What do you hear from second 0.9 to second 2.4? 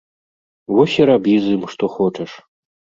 і рабі з ім, што хочаш!